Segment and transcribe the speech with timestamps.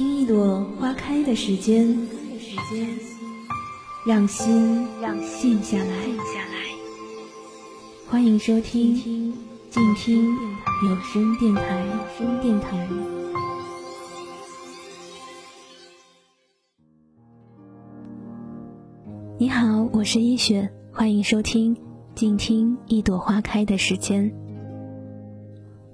[0.00, 1.94] 听一朵花开的时间，
[4.06, 5.94] 让心让静下来。
[8.08, 8.94] 欢迎收听
[9.68, 10.34] 静听
[10.88, 11.84] 有声电台。
[12.40, 12.88] 电台。
[19.38, 21.76] 你好，我是一雪，欢迎收听
[22.14, 24.34] 静听一朵花开的时间。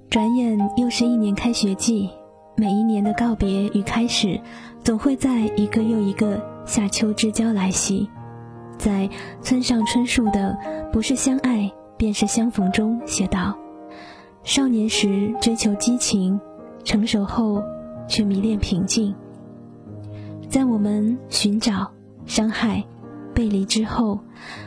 [0.08, 2.08] 转眼又是一年开学季。
[2.58, 4.40] 每一年的告别与开始，
[4.82, 8.08] 总会在一个又一个夏秋之交来袭，
[8.78, 9.10] 在
[9.42, 10.56] 村上春树的
[10.90, 13.54] 《不是相爱便是相逢》中写道
[14.42, 16.40] ：“少年时追求激情，
[16.82, 17.62] 成熟后
[18.08, 19.14] 却迷恋平静。”
[20.48, 21.92] 在我们寻找、
[22.24, 22.82] 伤害、
[23.34, 24.18] 背离之后，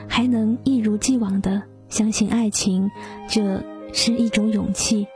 [0.07, 2.91] 还能一如既往的相信爱情，
[3.27, 5.07] 这是一种勇气。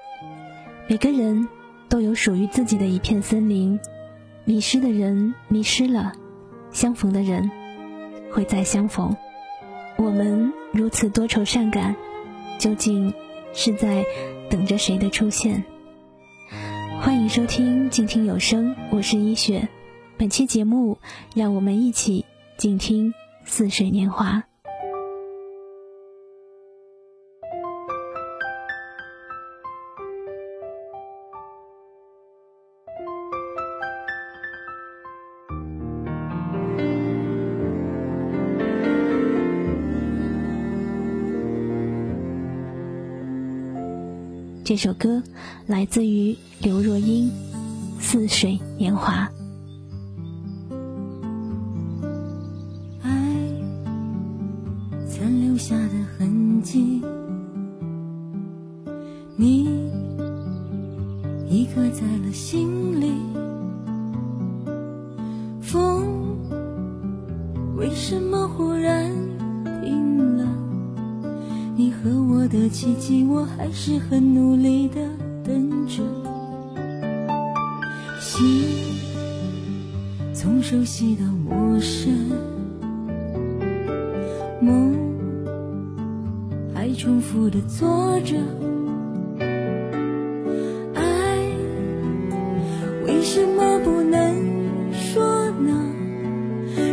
[0.87, 1.47] 每个人。
[1.93, 3.79] 都有属于自己的一片森林，
[4.45, 6.11] 迷失的人迷失了，
[6.71, 7.51] 相逢的人
[8.31, 9.15] 会再相逢。
[9.97, 11.95] 我们如此多愁善感，
[12.57, 13.13] 究竟
[13.53, 14.03] 是在
[14.49, 15.63] 等着谁的出现？
[16.99, 19.69] 欢迎收听静听有声，我是一雪。
[20.17, 20.97] 本期节目，
[21.35, 22.25] 让我们一起
[22.57, 23.11] 静听
[23.45, 24.37] 《似水年华》。
[44.63, 45.21] 这首歌
[45.67, 47.29] 来自于刘若英，
[47.99, 49.29] 《似水年华》。
[78.23, 78.95] 心
[80.33, 82.09] 从熟悉到陌生，
[84.61, 84.95] 梦
[86.73, 88.37] 还重复的做着。
[90.95, 91.37] 爱
[93.05, 94.33] 为什么不能
[94.93, 95.93] 说呢？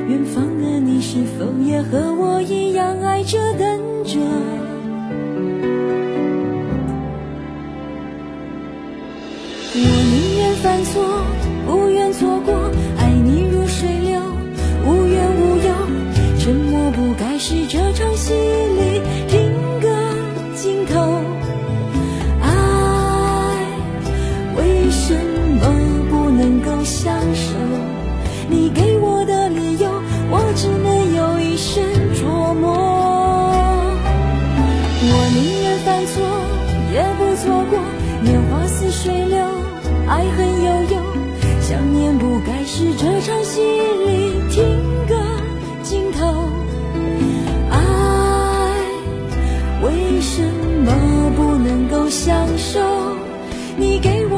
[0.09, 4.19] 远方的你是否也和我一样爱着等着？
[9.73, 11.01] 我宁愿犯错，
[26.63, 27.55] 够相守？
[28.49, 29.89] 你给我的理由，
[30.31, 31.83] 我只能有一生
[32.15, 32.67] 琢磨。
[35.03, 36.21] 我宁愿犯错，
[36.93, 37.79] 也不错过。
[38.23, 39.39] 年华似水流。
[40.07, 40.97] 爱恨悠悠，
[41.61, 44.09] 想念不该是这场戏里
[44.51, 44.65] 停
[45.07, 45.15] 个
[45.83, 46.19] 镜头。
[47.71, 47.75] 爱
[49.83, 50.43] 为什
[50.85, 50.91] 么
[51.37, 52.81] 不能够相守？
[53.77, 54.30] 你给我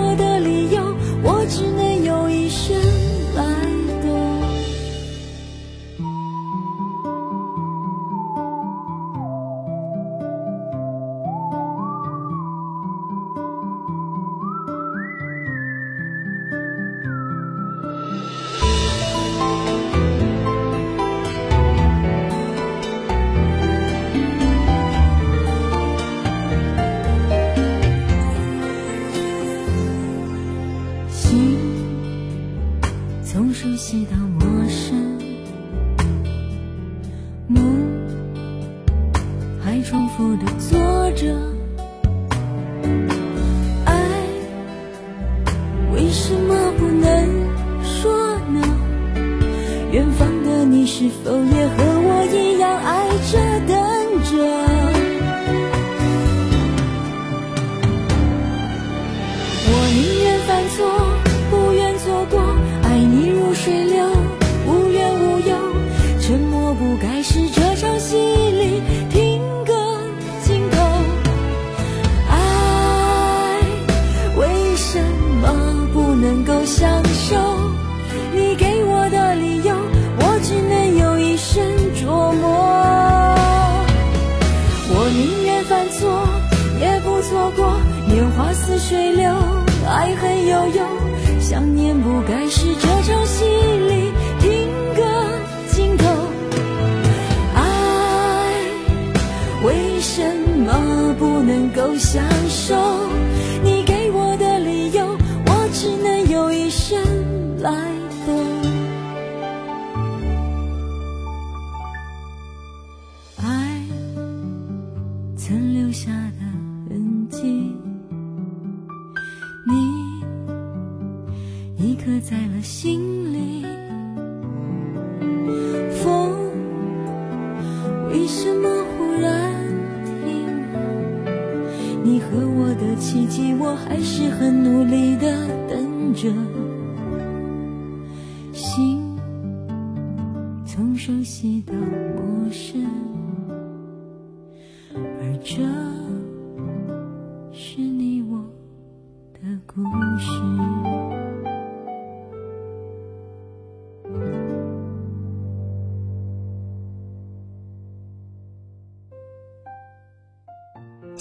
[107.62, 108.01] 来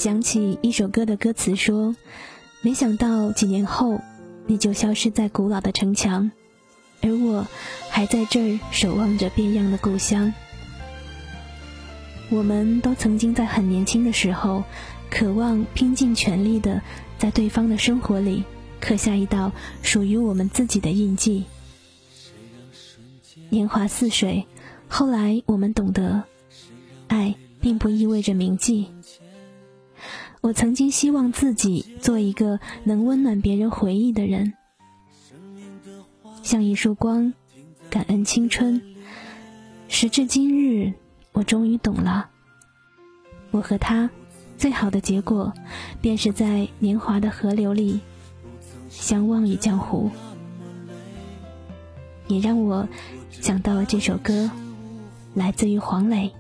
[0.02, 1.96] 想起一首歌的歌词说
[2.64, 4.02] ：“没想到几年后，
[4.48, 6.32] 你就消失在古老的城墙，
[7.04, 7.46] 而我
[7.88, 10.34] 还在这儿守望着变样的故乡。”
[12.32, 14.64] 我们都曾经在很年轻的时候，
[15.12, 16.82] 渴望拼尽全力的
[17.20, 18.44] 在对方的生活里
[18.80, 19.52] 刻下一道
[19.84, 21.46] 属于我们自己的印记。
[23.52, 24.48] 年华似水，
[24.88, 26.24] 后来我们懂得，
[27.08, 28.88] 爱并不意味着铭记。
[30.42, 34.54] 我曾经希望自己做一个能温暖别人回忆的人，
[36.42, 37.32] 像一束光，
[37.92, 38.82] 感恩青春。
[39.88, 40.94] 时至今日，
[41.32, 42.30] 我终于懂了，
[43.52, 44.10] 我和他
[44.58, 45.54] 最好的结果，
[46.02, 48.00] 便是在年华的河流里
[48.90, 50.10] 相忘于江湖。
[52.28, 52.88] 也让我
[53.30, 54.50] 想到了这首歌，
[55.36, 56.34] 来自于黄磊，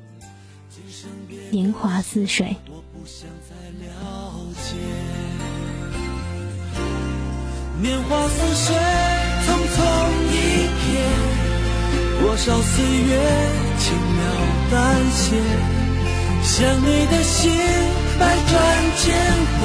[1.51, 2.55] 《年华似水》。
[7.81, 8.75] 年华似水，
[9.43, 9.77] 匆匆
[10.31, 10.35] 一
[10.77, 13.11] 瞥，多少岁月
[13.79, 14.21] 轻描
[14.69, 14.77] 淡
[15.11, 15.35] 写，
[16.43, 17.51] 想你的心
[18.19, 18.53] 百转
[18.97, 19.01] 千
[19.57, 19.59] 回，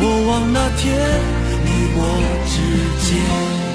[0.00, 0.82] 莫忘那天
[1.64, 1.98] 你我
[2.48, 2.54] 之
[3.06, 3.69] 间。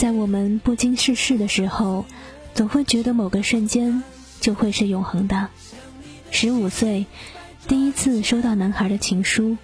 [0.00, 2.06] 在我们不经世事的时候，
[2.54, 4.02] 总会觉得某个瞬间
[4.40, 5.48] 就会是永恒的。
[6.30, 7.04] 十五岁，
[7.68, 9.58] 第一次收到男孩的情书；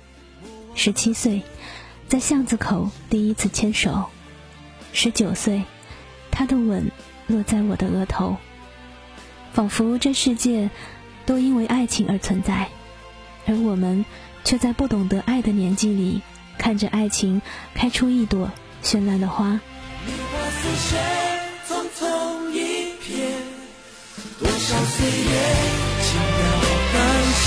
[0.74, 1.40] 十七岁，
[2.06, 4.10] 在巷子口第一次牵手；
[4.92, 5.62] 十九岁，
[6.30, 6.90] 他的吻
[7.28, 8.36] 落在我的额头，
[9.54, 10.68] 仿佛这世界
[11.24, 12.68] 都因为爱情而存在，
[13.46, 14.04] 而我们。
[14.44, 16.20] 却在不懂得爱的年纪里，
[16.56, 17.42] 看着爱情
[17.74, 18.48] 开出一朵
[18.80, 19.60] 绚烂的花。
[20.06, 20.58] 年华似
[20.88, 20.98] 水，
[21.68, 22.00] 匆匆
[22.52, 22.56] 一
[23.02, 23.08] 瞥，
[24.38, 25.30] 多少岁月
[26.02, 26.40] 轻描
[26.92, 26.94] 淡
[27.34, 27.44] 写，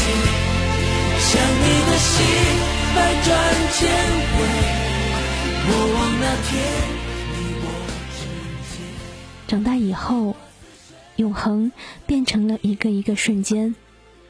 [1.20, 2.10] 想你的心
[2.96, 3.28] 百转
[3.74, 3.80] 千
[4.36, 4.38] 回，
[5.68, 6.52] 莫忘那天
[7.32, 7.66] 你我
[8.16, 8.22] 之
[8.76, 8.78] 间。
[9.48, 10.36] 长大以后，
[11.16, 11.72] 永恒
[12.06, 13.76] 变成了一个一个瞬间。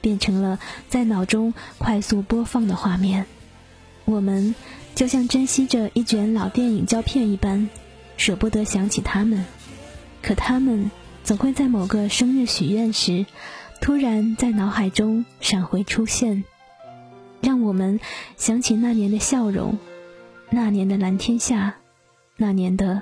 [0.01, 0.57] 变成了
[0.87, 3.25] 在脑中快速播放的画面，
[4.05, 4.55] 我们
[4.95, 7.67] 就像珍惜着一卷老电影胶片一般，
[8.19, 9.43] 舍不得想起他们。
[10.21, 10.91] 可他们
[11.23, 13.25] 总会在某个生日许愿时，
[13.81, 16.43] 突然在脑海中闪回出现，
[17.41, 17.99] 让我们
[18.37, 19.79] 想起那年的笑容，
[20.51, 21.77] 那年的蓝天下，
[22.37, 23.01] 那年的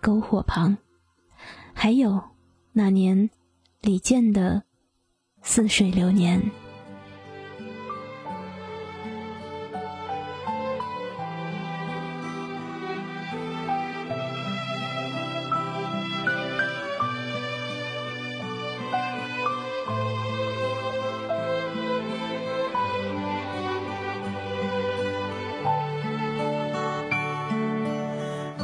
[0.00, 0.76] 篝火旁，
[1.72, 2.22] 还有
[2.72, 3.30] 那年
[3.80, 4.62] 李健的。
[5.48, 6.42] 似水流年。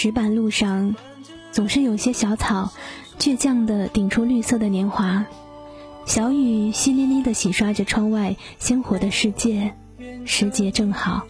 [0.00, 0.94] 石板路上，
[1.50, 2.72] 总是有些小草，
[3.18, 5.26] 倔强地顶出绿色的年华。
[6.06, 9.74] 小雨淅沥沥地洗刷着窗外鲜活的世界，
[10.24, 11.26] 时节正好。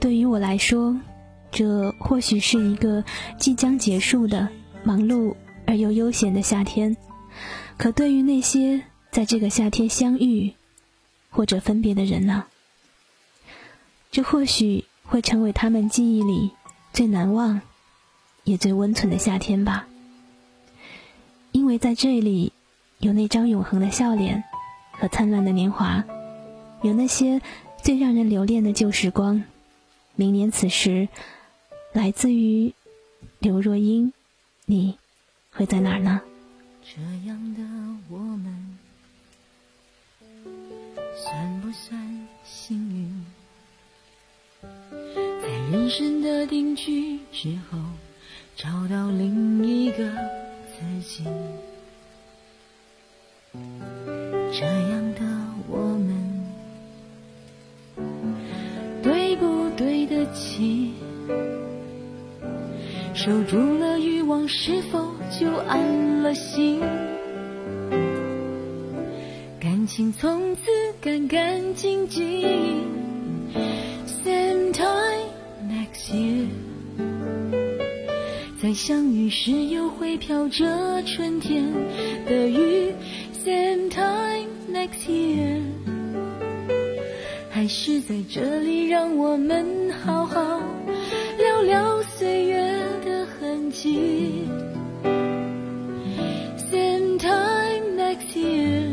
[0.00, 0.98] 对于我来说，
[1.52, 3.04] 这或许是一个
[3.38, 4.48] 即将结束的
[4.82, 5.34] 忙碌
[5.66, 6.96] 而又悠闲的夏天。
[7.76, 10.54] 可对于那些在这个夏天相遇
[11.28, 12.46] 或者分别的人呢？
[14.10, 16.52] 这或许会成为他们记忆里
[16.94, 17.60] 最难忘
[18.44, 19.88] 也最温存的夏天吧。
[21.52, 22.52] 因为在这里。
[23.00, 24.44] 有那张永恒的笑脸
[24.92, 26.04] 和灿烂的年华，
[26.80, 27.42] 有那些
[27.82, 29.44] 最让人留恋的旧时光。
[30.14, 31.08] 明年此时，
[31.92, 32.72] 来自于
[33.40, 34.14] 刘若英，
[34.64, 34.96] 你
[35.50, 36.22] 会在哪儿呢？
[36.82, 37.62] 这样的
[38.08, 38.78] 我们，
[41.14, 43.26] 算不算幸运？
[45.42, 47.78] 在人生的定居之后，
[48.56, 50.04] 找到另一个
[50.68, 51.24] 自己。
[54.52, 55.20] 这样的
[55.68, 56.44] 我们，
[59.02, 60.92] 对不对得起？
[63.12, 66.80] 守住了欲望，是否就安了心？
[69.60, 70.62] 感情从此
[71.00, 72.22] 干干净净。
[74.24, 75.30] Same time
[75.68, 76.48] next year，
[78.74, 81.64] 相遇时又会飘着春天
[82.26, 82.92] 的雨。
[83.44, 85.60] Same time next year，
[87.50, 90.60] 还是在这里，让我们好好
[91.38, 92.56] 聊聊岁月
[93.04, 94.48] 的痕迹。
[96.56, 98.90] Same time next year，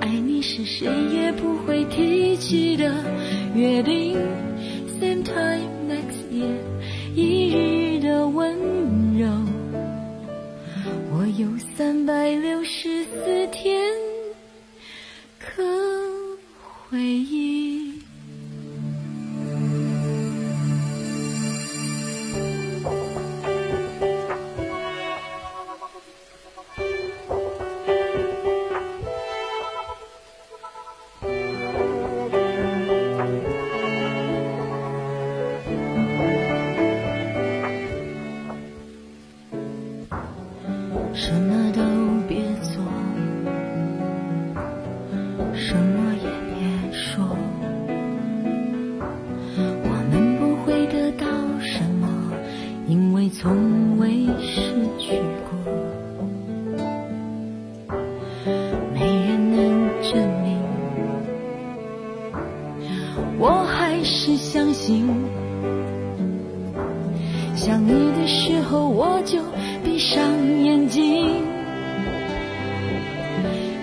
[0.00, 2.92] 爱你是谁也不会提起的
[3.54, 4.16] 约定。
[4.98, 6.56] Same time next year，
[7.48, 8.56] 日的温
[9.18, 9.26] 柔。
[11.12, 13.85] 我有三百六十四天
[68.56, 69.38] 时候我就
[69.84, 70.24] 闭上
[70.64, 71.42] 眼睛。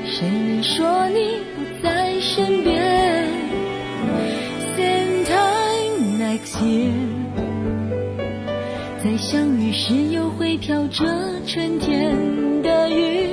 [0.04, 3.28] 谁人说你不在身边
[4.76, 6.92] ？Same time next year，
[9.04, 11.06] 在相遇时又会飘着
[11.46, 13.30] 春天的雨。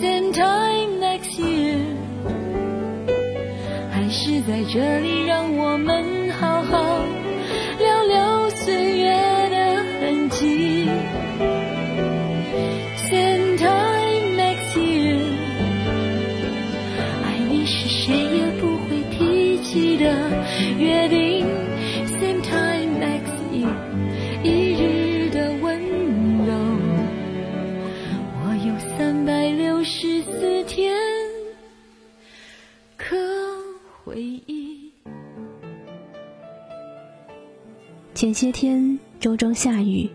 [0.00, 1.84] Same time next year，
[3.90, 5.26] 还是在这里
[38.22, 40.08] 前些天周中下雨，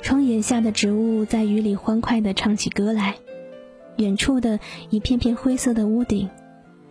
[0.00, 3.16] 窗檐下的植物在雨里欢快地唱起歌来。
[3.96, 6.30] 远处的一片片灰色的屋顶，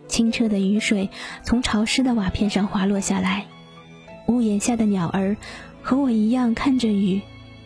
[0.08, 1.08] 清澈的雨水
[1.42, 3.46] 从潮湿的瓦片上滑落下来。
[4.28, 5.38] 屋檐下的鸟儿
[5.80, 7.22] 和我一样看着雨，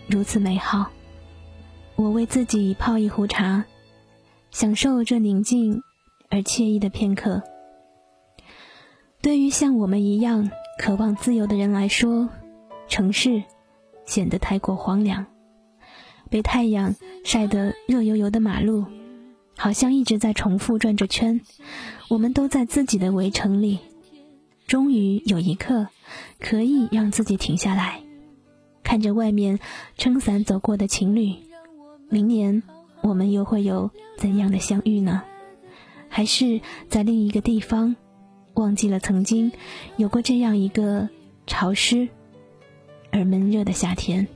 [0.06, 0.92] 如此美好。
[1.96, 3.64] 我为自己泡一壶茶，
[4.52, 5.82] 享受这宁静
[6.28, 7.42] 而惬意的片刻。
[9.20, 12.30] 对于像我们一样渴望自由的人来说，
[12.88, 13.42] 城市
[14.06, 15.26] 显得太过荒凉。
[16.30, 18.86] 被太阳晒得热油油的马路。
[19.58, 21.42] 好像一直在重复转着圈，
[22.08, 23.80] 我们都在自己的围城里。
[24.66, 25.88] 终于有一刻，
[26.38, 28.00] 可以让自己停下来，
[28.82, 29.58] 看着外面
[29.98, 31.34] 撑伞走过的情侣。
[32.08, 32.62] 明年
[33.02, 35.24] 我们又会有怎样的相遇呢？
[36.08, 37.96] 还是在另一个地方，
[38.60, 39.50] 忘记了曾经
[39.96, 41.08] 有过这样一个
[41.46, 42.10] 潮湿
[43.10, 44.28] 而闷热的夏天？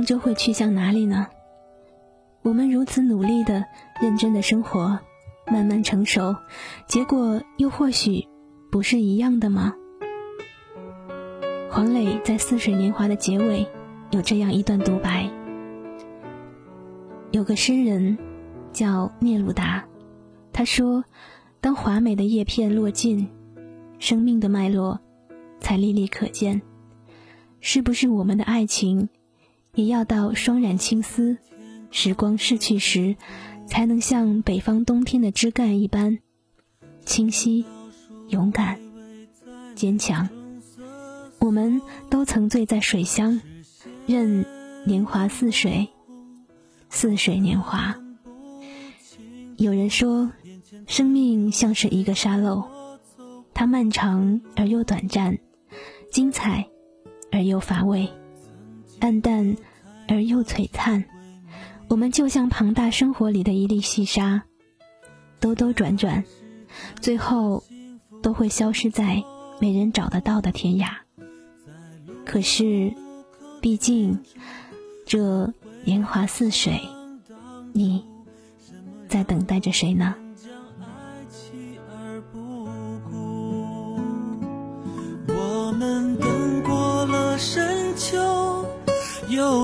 [0.00, 1.26] 终究会去向哪里呢？
[2.40, 3.66] 我们如此努力的、
[4.00, 4.98] 认真的生活，
[5.52, 6.34] 慢慢成熟，
[6.88, 8.26] 结果又或许
[8.72, 9.74] 不是一样的吗？
[11.70, 13.68] 黄磊在《似水年华》的结尾
[14.10, 15.28] 有这样一段独白：
[17.30, 18.16] 有个诗人
[18.72, 19.84] 叫聂鲁达，
[20.50, 21.04] 他说
[21.60, 23.28] ：“当华美的叶片落尽，
[23.98, 24.98] 生命的脉络
[25.60, 26.62] 才历历可见。”
[27.60, 29.10] 是不是我们的爱情，
[29.74, 31.38] 也要到霜染青丝、
[31.90, 33.16] 时光逝去时，
[33.66, 36.18] 才能像北方冬天的枝干一般
[37.04, 37.64] 清晰、
[38.28, 38.78] 勇敢、
[39.74, 40.28] 坚强？
[41.38, 41.80] 我们
[42.10, 43.40] 都曾醉在水乡，
[44.06, 44.44] 任
[44.84, 45.88] 年华似水，
[46.88, 47.96] 似水年华。
[49.56, 50.30] 有人说，
[50.86, 52.64] 生命像是一个沙漏，
[53.54, 55.38] 它漫长而又短暂，
[56.10, 56.66] 精彩。
[57.32, 58.08] 而又乏味，
[59.00, 59.56] 暗淡
[60.08, 61.04] 而又璀璨。
[61.88, 64.42] 我们就像庞大生活里的一粒细沙，
[65.40, 66.22] 兜兜转转，
[67.00, 67.64] 最后
[68.22, 69.22] 都会消失在
[69.60, 70.88] 没人找得到的天涯。
[72.24, 72.94] 可是，
[73.60, 74.20] 毕竟
[75.04, 75.52] 这
[75.84, 76.80] 年华似水，
[77.72, 78.04] 你
[79.08, 80.14] 在等待着谁呢？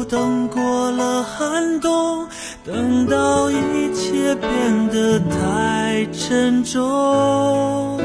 [0.04, 2.26] 等过了寒冬，
[2.64, 7.98] 等到一切变得太沉重，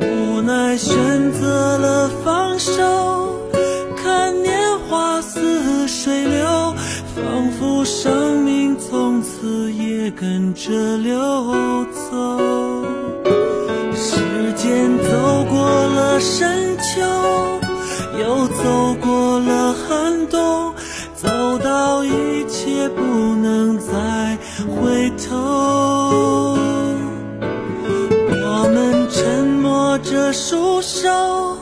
[0.00, 3.38] 无奈选择了放手，
[3.96, 6.74] 看年华似水流，
[7.14, 11.18] 仿佛生命从此也跟着流
[11.92, 12.84] 走。
[13.94, 14.16] 时
[14.56, 15.60] 间走过
[15.94, 17.00] 了深秋。
[18.20, 18.62] 又走
[19.00, 19.52] 过了
[20.32, 20.74] 寒冬，
[21.14, 26.56] 走到一切不能再回头。
[28.30, 31.58] 我们沉默着束手，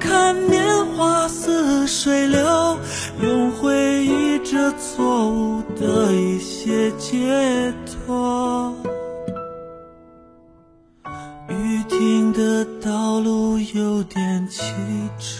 [0.00, 2.76] 看年华似水流，
[3.22, 8.74] 用回忆着错误的一些解脱。
[11.48, 14.62] 雨停的道路有点凄
[15.18, 15.39] 楚，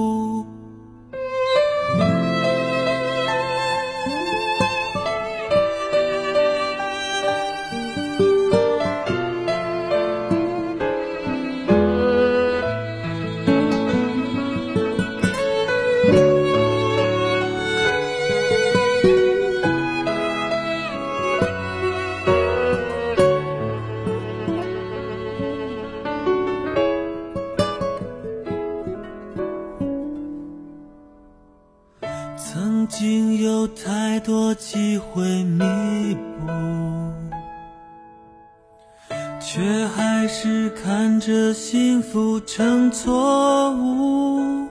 [41.63, 44.67] 幸福成错误。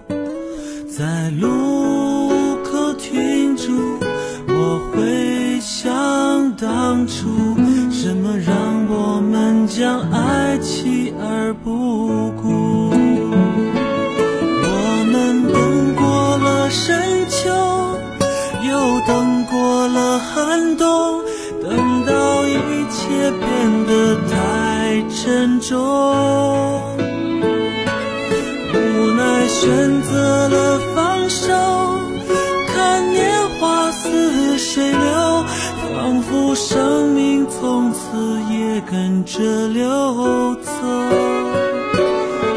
[0.88, 3.70] 在路口停住，
[4.48, 5.88] 我回想
[6.57, 7.29] 当初，
[7.92, 8.57] 什么让
[8.88, 12.90] 我们将爱弃而不顾？
[14.64, 17.48] 我们等过了深秋，
[18.68, 21.22] 又等过了寒冬，
[21.62, 25.79] 等到一切变得太沉重，
[29.70, 31.54] 选择了放手，
[32.66, 35.44] 看年华似水流，
[35.94, 38.00] 仿佛生命从此
[38.52, 39.87] 也跟着流
[40.56, 40.72] 走。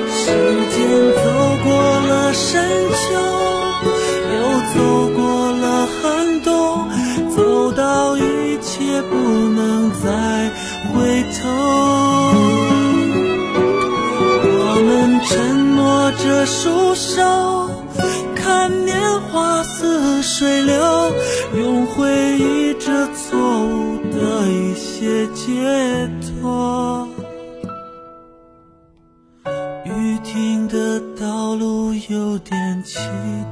[0.09, 0.25] 时
[0.71, 0.89] 间
[1.21, 1.29] 走
[1.63, 1.71] 过
[2.09, 3.03] 了深秋，
[4.33, 4.41] 又
[4.73, 4.79] 走
[5.15, 6.89] 过了寒冬，
[7.29, 10.49] 走到一切不能再
[10.91, 12.02] 回头。
[16.43, 17.69] 默着束手，
[18.35, 20.75] 看年华似水流，
[21.55, 26.09] 用回忆着错误的一些解
[26.41, 27.07] 脱。
[29.85, 32.97] 雨停的道路有点凄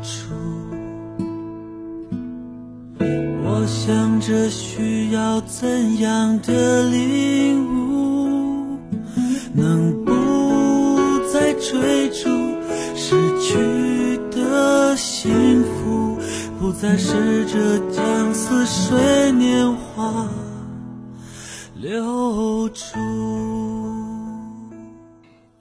[0.03, 0.33] 楚，
[2.99, 8.77] 我想着需要怎样的领悟，
[9.53, 10.11] 能不
[11.31, 12.40] 再追逐
[13.03, 13.57] 失去
[14.29, 16.19] 的幸福，
[16.59, 20.29] 不再试着将似水年华
[21.73, 22.83] 留住。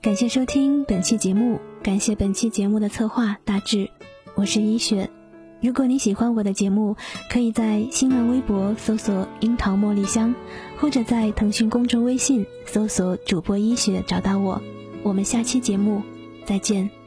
[0.03, 3.89] 感谢收听本期节目，感谢本期节目的策划大志，
[4.35, 5.09] 我是一雪。
[5.61, 6.95] 如果你喜欢我的节目，
[7.31, 10.35] 可以在新浪微博搜索“樱桃茉莉香”，
[10.77, 14.61] 或者在腾讯公众微信搜索“主播一雪”找到我。
[15.01, 16.03] 我们下期节目
[16.45, 17.00] 再见。